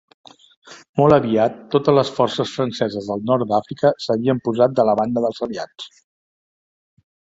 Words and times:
Molt 1.01 1.15
aviat 1.17 1.59
totes 1.75 1.95
les 1.97 2.09
forces 2.15 2.53
franceses 2.59 3.09
del 3.11 3.21
Nord 3.33 3.49
d'Àfrica 3.53 3.91
s'havien 4.07 4.41
posat 4.49 4.75
de 4.81 4.87
la 4.91 4.97
banda 5.03 5.25
dels 5.27 5.45
Aliats. 5.49 5.91